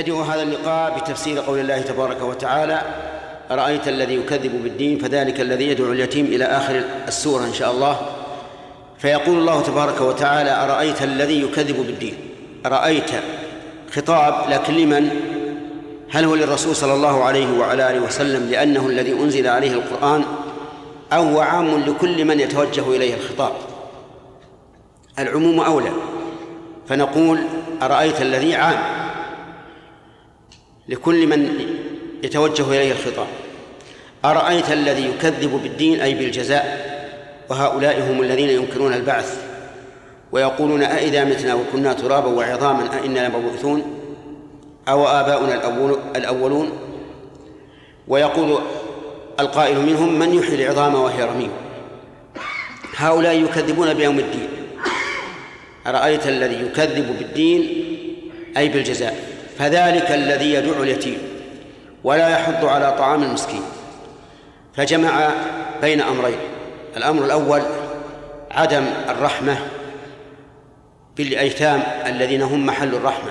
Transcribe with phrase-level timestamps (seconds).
[0.00, 2.82] نبدأ هذا اللقاء بتفسير قول الله تبارك وتعالى
[3.50, 8.00] أرأيت الذي يكذب بالدين فذلك الذي يدعو اليتيم إلى آخر السورة إن شاء الله؟
[8.98, 12.14] فيقول الله تبارك وتعالى أرأيت الذي يكذب بالدين؟
[12.66, 13.10] أرأيت
[13.92, 15.10] خطاب لكن لمن؟
[16.10, 20.24] هل هو للرسول صلى الله عليه وعلى آله وسلم لأنه الذي أنزل عليه القرآن
[21.12, 23.52] أو عام لكل من يتوجه إليه الخطاب؟
[25.18, 25.92] العموم أولى.
[26.88, 27.38] فنقول
[27.82, 28.95] أرأيت الذي عام؟
[30.88, 31.68] لكل من
[32.22, 33.26] يتوجه إليه الخطاب.
[34.24, 36.96] أرأيت الذي يكذب بالدين أي بالجزاء؟
[37.50, 39.38] وهؤلاء هم الذين ينكرون البعث
[40.32, 43.82] ويقولون أئذا متنا وكنا ترابا وعظاما أئنا لمبعوثون؟
[44.88, 45.54] أو آباؤنا
[46.16, 46.72] الأولون؟
[48.08, 48.58] ويقول
[49.40, 51.50] القائل منهم من يحيي العظام وهي رميم.
[52.96, 54.48] هؤلاء يكذبون بيوم الدين.
[55.86, 57.84] أرأيت الذي يكذب بالدين
[58.56, 61.18] أي بالجزاء؟ فذلك الذي يدعو اليتيم
[62.04, 63.62] ولا يحض على طعام المسكين.
[64.74, 65.30] فجمع
[65.80, 66.38] بين أمرين.
[66.96, 67.62] الأمر الأول
[68.50, 69.58] عدم الرحمة
[71.16, 73.30] بالأيتام الذين هم محل الرحمة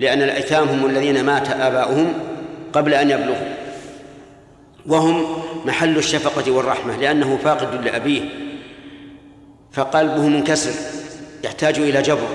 [0.00, 2.12] لأن الأيتام هم الذين مات آباؤهم
[2.72, 3.54] قبل أن يبلغوا.
[4.86, 8.22] وهم محل الشفقة والرحمة لأنه فاقد لأبيه
[9.72, 10.72] فقلبه منكسر
[11.44, 12.28] يحتاج إلى جبر.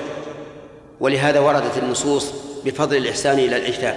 [1.00, 3.96] ولهذا وردت النصوص بفضل الإحسان إلى الأيتام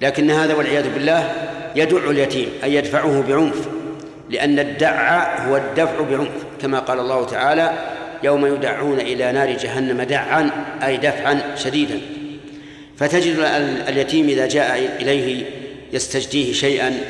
[0.00, 1.32] لكن هذا والعياذ بالله
[1.76, 3.68] يدع اليتيم أي يدفعه بعنف
[4.30, 7.72] لأن الدع هو الدفع بعنف كما قال الله تعالى
[8.22, 10.50] يوم يدعون إلى نار جهنم دعا
[10.82, 12.00] أي دفعا شديدا.
[12.96, 13.38] فتجد
[13.88, 15.44] اليتيم إذا جاء إليه
[15.92, 17.00] يستجديه شيئا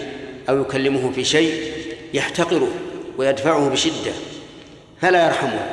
[0.49, 1.63] أو يكلمه في شيء
[2.15, 2.69] يحتقره
[3.19, 4.13] ويدفعه بشدة
[5.03, 5.67] فلا يرحمه.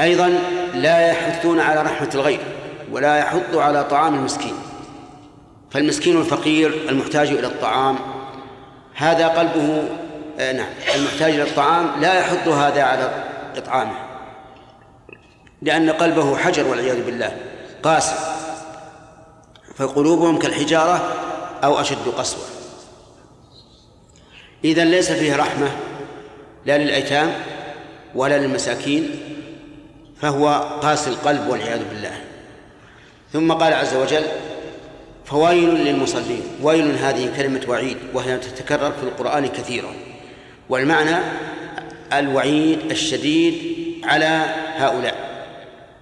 [0.00, 0.38] أيضا
[0.74, 2.40] لا يحثون على رحمة الغير.
[2.92, 4.54] ولا يحض على طعام المسكين.
[5.70, 7.98] فالمسكين الفقير المحتاج إلى الطعام.
[8.94, 9.88] هذا قلبه
[10.38, 13.24] آه نعم المحتاج إلى الطعام لا يحض هذا على
[13.56, 13.94] إطعامه.
[15.62, 17.36] لأن قلبه حجر والعياذ بالله
[17.82, 18.14] قاسي.
[19.76, 21.14] فقلوبهم كالحجارة
[21.64, 22.44] أو أشد قسوة.
[24.64, 25.70] إذن ليس فيه رحمة
[26.66, 27.32] لا للأيتام
[28.14, 29.10] ولا للمساكين
[30.20, 30.48] فهو
[30.82, 32.31] قاسي القلب والعياذ بالله.
[33.32, 34.24] ثم قال عز وجل
[35.24, 36.42] فويل للمصلين.
[36.62, 39.94] ويل هذه كلمة وعيد وهي تتكرر في القرآن كثيرا.
[40.68, 41.16] والمعنى
[42.12, 43.54] الوعيد الشديد
[44.04, 44.44] على
[44.76, 45.32] هؤلاء.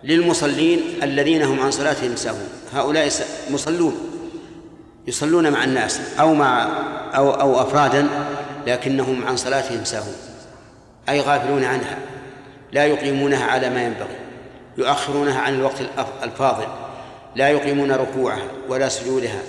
[0.05, 2.49] للمصلين الذين هم عن صلاتهم ساهون.
[2.73, 3.09] هؤلاء
[3.51, 3.95] مصلون.
[5.07, 6.69] يصلون مع الناس أو مع
[7.15, 8.09] أو أو أفرادا
[8.67, 10.17] لكنهم عن صلاتهم ساهون.
[11.09, 11.99] أي غافلون عنها.
[12.73, 14.17] لا يقيمونها على ما ينبغي.
[14.79, 15.75] يؤخرونها عن الوقت
[16.23, 16.67] الفاضل.
[17.37, 19.41] لا يقيمون ركوعها ولا سجودها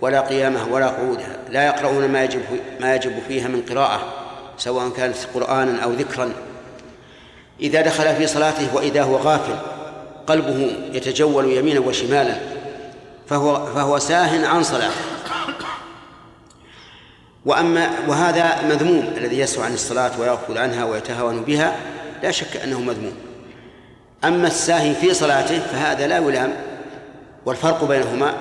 [0.00, 2.40] ولا قيامها ولا قعودها لا يقرؤون ما يجب
[2.80, 4.02] ما يجب فيها من قراءة
[4.58, 6.32] سواء كانت قرآنا أو ذكرا.
[7.60, 9.56] إذا دخل في صلاته وإذا هو غافل
[10.26, 12.34] قلبه يتجول يمينا وشمالا
[13.28, 14.94] فهو فهو ساه عن صلاته.
[17.46, 21.76] وأما وهذا مذموم الذي يسهو عن الصلاة ويغفل عنها ويتهاون بها
[22.22, 23.14] لا شك أنه مذموم.
[24.24, 26.52] أما الساهي في صلاته فهذا لا يلام
[27.46, 28.34] والفرق بينهما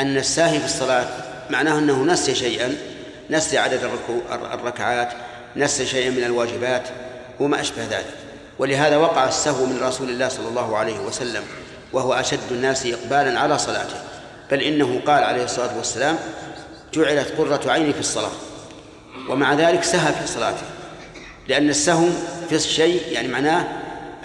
[0.00, 1.06] أن الساهي في الصلاة
[1.50, 2.76] معناه أنه نسي شيئا
[3.30, 3.90] نسي عدد
[4.52, 5.12] الركعات
[5.56, 6.88] نسي شيئا من الواجبات
[7.40, 8.14] وما أشبه ذلك.
[8.58, 11.42] ولهذا وقع السهو من رسول الله صلى الله عليه وسلم
[11.92, 13.96] وهو أشد الناس إقبالا على صلاته.
[14.50, 16.18] بل إنه قال عليه الصلاة والسلام
[16.94, 18.32] جعلت قرة عيني في الصلاة.
[19.28, 20.66] ومع ذلك سهى في صلاته.
[21.48, 22.06] لأن السهو
[22.48, 23.64] في الشيء يعني معناه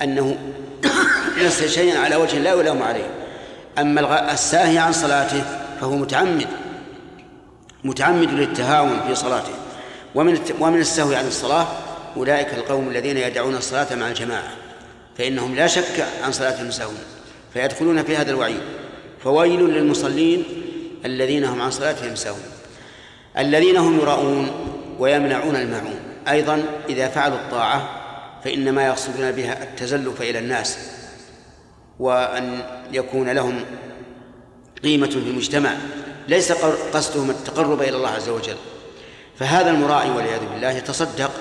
[0.03, 0.38] أنه
[1.44, 3.07] نسي شيئا على وجه لا يلام عليه.
[3.82, 5.44] أما الساهي عن صلاته
[5.82, 6.48] فهو متعمد
[7.84, 9.54] متعمد للتهاون في صلاته.
[10.16, 11.68] ومن ومن السهو عن الصلاة
[12.18, 14.50] أولئك القوم الذين يدعون الصلاة مع الجماعة
[15.18, 16.98] فإنهم لا شك عن صلاتهم سهون
[17.54, 18.60] فيدخلون في هذا الوعيد.
[19.24, 20.44] فويل للمصلين
[21.06, 22.42] الذين هم عن صلاتهم سهون
[23.38, 24.52] الذين هم يراؤون
[25.00, 26.00] ويمنعون الماعون.
[26.28, 27.90] أيضا إذا فعلوا الطاعة
[28.44, 30.99] فإنما يقصدون بها التزلف إلى الناس.
[32.00, 32.60] وأن
[32.92, 33.63] يكون لهم
[34.84, 35.72] قيمة في المجتمع
[36.28, 36.51] ليس
[36.94, 38.56] قصدهم التقرب إلى الله عز وجل.
[39.40, 41.31] فهذا المراعي والعياذ بالله يتصدق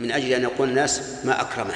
[0.00, 1.74] من أجل أن يقول الناس ما أكرمه.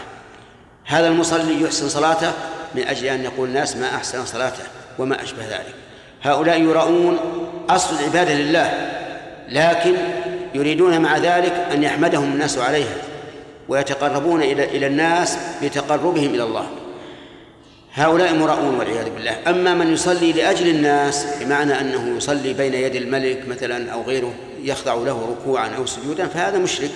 [0.84, 2.32] هذا المصلي يحسن صلاته
[2.74, 4.62] من أجل أن يقول الناس ما أحسن صلاته
[4.98, 5.74] وما أشبه ذلك.
[6.22, 7.18] هؤلاء يراؤون
[7.70, 8.90] أصل العبادة لله
[9.48, 9.94] لكن
[10.54, 12.96] يريدون مع ذلك أن يحمدهم الناس عليها
[13.68, 16.68] ويتقربون إلى إلى الناس بتقربهم إلى الله.
[17.98, 19.36] هؤلاء مراؤون والعياذ بالله.
[19.46, 24.94] أما من يصلي لأجل الناس بمعنى أنه يصلي بين يد الملك مثلا أو غيره يخضع
[24.94, 26.90] له ركوعا أو سجودا فهذا مشرك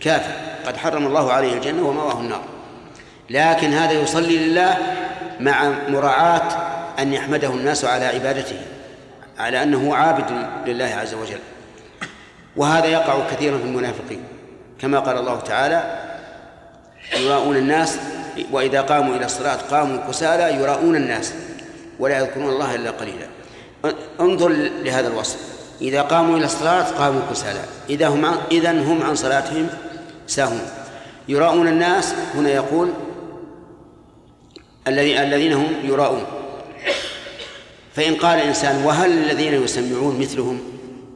[0.00, 0.32] كافر.
[0.66, 2.42] قد حرم الله عليه الجنة ومأواه النار.
[3.30, 4.76] لكن هذا يصلي لله
[5.40, 6.48] مع مراعاة
[6.98, 8.56] أن يحمده الناس على عبادته
[9.38, 11.40] على أنه عابد لله عز وجل.
[12.56, 14.22] وهذا يقع كثيرا في المنافقين.
[14.80, 15.98] كما قال الله تعالى
[17.20, 17.98] يراؤون الناس
[18.52, 21.32] وإذا قاموا إلى الصلاة قاموا كسالى يراؤون الناس
[21.98, 23.26] ولا يذكرون الله إلا قليلا.
[24.20, 24.48] انظر
[24.84, 25.36] لهذا الوصف.
[25.80, 27.60] إذا قاموا إلى الصلاة قاموا كسالى.
[27.90, 29.68] إذا هم إذا هم عن صلاتهم
[30.26, 30.62] ساهون.
[31.28, 32.88] يراؤون الناس هنا يقول
[34.88, 36.24] الذين هم يراؤون.
[37.94, 40.60] فإن قال الإنسان وهل الذين يسمعون مثلهم؟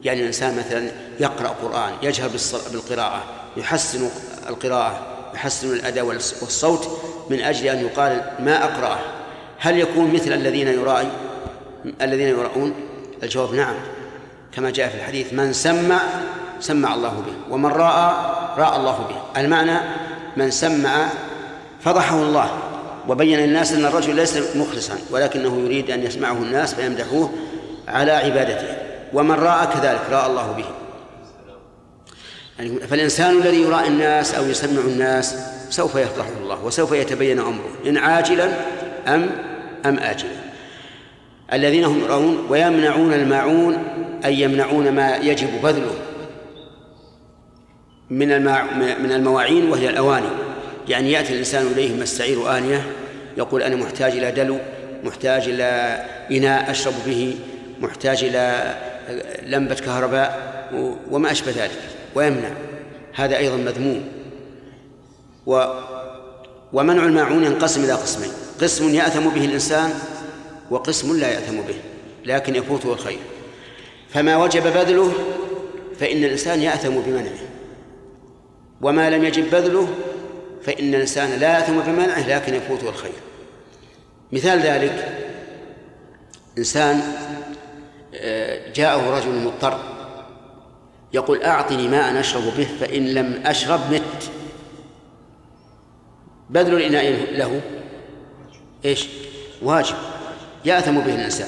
[0.03, 2.29] يعني الإنسان مثلا يقرأ قرآن يجهر
[2.71, 3.23] بالقراءة
[3.57, 4.09] يحسن
[4.49, 6.99] القراءة يحسن الأداء والصوت
[7.29, 8.99] من أجل أن يقال ما أقرأه.
[9.59, 11.09] هل يكون مثل الذين يرائي
[12.01, 12.73] الذين يراؤون؟
[13.23, 13.75] الجواب نعم.
[14.51, 15.99] كما جاء في الحديث من سمع
[16.59, 18.13] سمع الله به ومن رأى
[18.57, 19.41] رأى الله به.
[19.41, 19.79] المعنى
[20.37, 21.07] من سمع
[21.81, 22.49] فضحه الله
[23.07, 27.29] وبين للناس أن الرجل ليس مخلصا ولكنه يريد أن يسمعه الناس فيمدحوه
[27.87, 28.77] على عبادته.
[29.13, 30.65] ومن رأى كذلك رأى الله به.
[32.59, 35.35] يعني فالإنسان الذي يرائي الناس أو يسمع الناس
[35.73, 38.45] سوف يفضحه الله وسوف يتبين أمره إن عاجلا
[39.07, 39.29] أم
[39.85, 40.29] أم آجلا.
[41.53, 43.83] الذين هم يرون ويمنعون الماعون
[44.25, 45.95] أي يمنعون ما يجب بذله
[48.09, 48.27] من
[49.03, 50.27] من المواعين وهي الأواني.
[50.87, 52.81] يعني يأتي الإنسان إليه مستعير آنية
[53.37, 54.57] يقول أنا محتاج إلى دلو
[55.03, 55.99] محتاج إلى
[56.31, 57.35] إناء أشرب به
[57.81, 58.75] محتاج إلى
[59.45, 60.53] لمبة كهرباء
[61.11, 61.79] وما أشبه ذلك
[62.15, 62.49] ويمنع.
[63.13, 64.22] هذا أيضا مذموم.
[65.45, 65.65] و
[66.73, 68.31] ومنع الماعون ينقسم إلى قسمين.
[68.61, 69.93] قسم يأثم به الإنسان
[70.71, 71.75] وقسم لا يأثم به
[72.25, 73.19] لكن يفوته الخير.
[74.09, 75.13] فما وجب بذله
[75.99, 77.47] فإن الإنسان يأثم بمنعه.
[78.81, 79.87] وما لم يجب بذله
[80.63, 83.13] فإن الإنسان لا يأثم بمنعه لكن يفوته الخير.
[84.31, 85.19] مثال ذلك
[86.57, 87.01] إنسان
[88.15, 89.79] آه، جاءه رجل مضطر
[91.13, 94.31] يقول أعطني ماء أشرب به فإن لم أشرب مت.
[96.53, 97.61] بذل الإناء له.
[98.85, 99.07] إيش؟
[99.61, 99.95] واجب.
[100.65, 101.47] يأثم به الإنسان.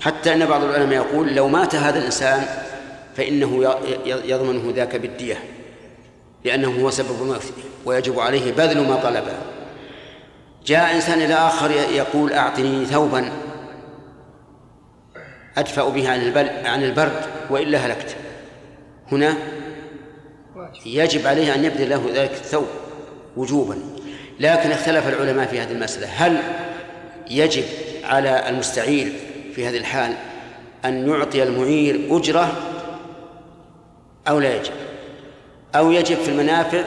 [0.00, 2.46] حتى أن بعض العلماء يقول لو مات هذا الإنسان
[3.16, 3.74] فإنه
[4.06, 5.38] يضمنه ذاك بالدية
[6.44, 7.52] لأنه هو سبب موته
[7.84, 9.32] ويجب عليه بذل ما طلبه
[10.66, 13.30] جاء إنسان إلى آخر يقول أعطني ثوبا
[15.56, 16.20] أدفأ به عن
[16.66, 18.16] عن البرد وإلا هلكت.
[19.12, 19.36] هنا
[20.86, 22.66] يجب عليه أن يبذل له ذلك الثوب
[23.36, 23.78] وجوبا.
[24.40, 26.06] لكن اختلف العلماء في هذه المسألة.
[26.06, 26.38] هل
[27.30, 27.64] يجب
[28.04, 29.12] على المستعير
[29.54, 30.14] في هذه الحال
[30.84, 32.52] أن يعطي المعير أجرة
[34.28, 34.72] أو لا يجب؟
[35.74, 36.84] أو يجب في المنافع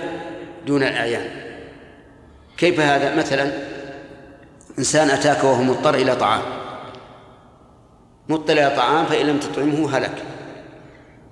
[0.68, 1.30] دون الأعيان؟
[2.58, 3.52] كيف هذا؟ مثلا
[4.80, 6.42] إنسان أتاك وهو مضطر إلى طعام.
[8.30, 10.24] مضطر إلى طعام فإن لم تطعمه هلك.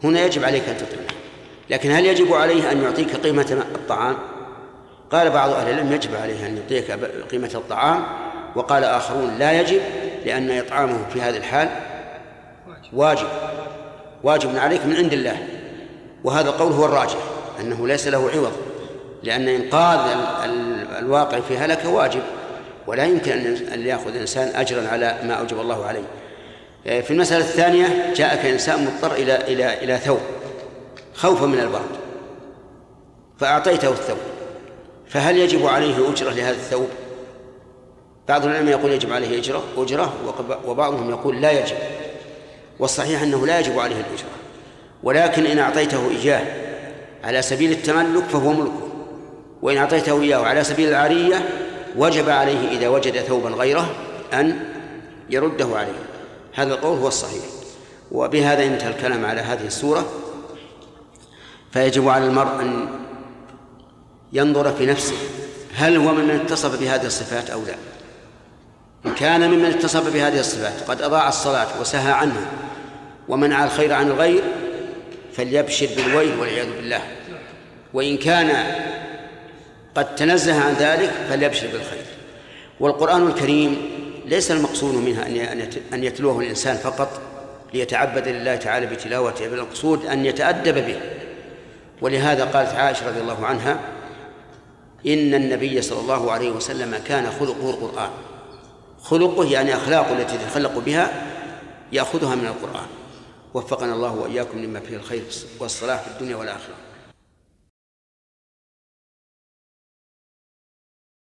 [0.03, 1.07] هنا يجب عليك أن تطعمه.
[1.69, 4.15] لكن هل يجب عليه أن يعطيك قيمة الطعام؟
[5.11, 6.91] قال بعض أهل العلم يجب عليه أن يعطيك
[7.31, 8.03] قيمة الطعام
[8.55, 9.81] وقال آخرون لا يجب
[10.25, 11.69] لأن إطعامه في هذه الحال
[12.93, 13.27] واجب.
[14.23, 15.37] واجب عليك من عند الله.
[16.23, 17.17] وهذا القول هو الراجح
[17.59, 18.51] أنه ليس له عوض
[19.23, 20.17] لأن إنقاذ
[20.99, 22.21] الواقع في هلكة واجب
[22.87, 23.31] ولا يمكن
[23.73, 26.03] أن يأخذ الإنسان أجرا على ما أوجب الله عليه.
[26.87, 30.19] آه، في المسألة الثانية جاءك إنسان مضطر إلى إلى إلى ثوب
[31.13, 31.95] خوفا من البرد
[33.39, 34.17] فأعطيته الثوب.
[35.07, 36.87] فهل يجب عليه أجرة لهذا الثوب؟
[38.27, 40.13] بعض العلماء يقول يجب عليه أجرة أجرة
[40.65, 41.75] وبعضهم يقول لا يجب.
[42.79, 44.29] والصحيح أنه لا يجب عليه الأجرة.
[45.03, 46.41] ولكن إن أعطيته إياه
[47.23, 48.87] على سبيل التملك فهو ملكه
[49.61, 51.49] وإن أعطيته إياه على سبيل العارية
[51.97, 53.95] وجب عليه إذا وجد ثوبا غيره
[54.33, 54.59] أن
[55.29, 55.99] يرده عليه.
[56.53, 57.43] هذا القول هو الصحيح.
[58.11, 60.05] وبهذا انتهى الكلام على هذه السورة.
[61.71, 62.87] فيجب على المرء أن
[64.35, 65.15] ينظر في نفسه
[65.75, 67.75] هل هو ممن اتصف بهذه الصفات أو لا.
[69.05, 72.45] إن كان ممن اتصف بهذه الصفات قد أضاع الصلاة وسهى عنها
[73.27, 74.43] ومنع الخير عن الغير
[75.33, 77.01] فليبشر بالويل والعياذ بالله.
[77.93, 78.65] وإن كان
[79.95, 82.05] قد تنزه عن ذلك فليبشر بالخير.
[82.79, 83.89] والقرآن الكريم
[84.25, 85.27] ليس المقصود منها
[85.93, 87.21] أن يتلوه الإنسان فقط
[87.73, 90.99] ليتعبد لله تعالى بتلاوته بل المقصود أن يتأدب به.
[92.01, 93.79] ولهذا قالت عائشة رضي الله عنها
[95.07, 98.09] إن النبي صلى الله عليه وسلم كان خلقه القرآن.
[99.03, 101.31] خلقه يعني أخلاقه التي يتخلق بها
[101.91, 102.87] يأخذها من القرآن.
[103.53, 105.23] وفقنا الله وإياكم لما فيه الخير
[105.59, 106.75] والصلاح في الدنيا والآخرة.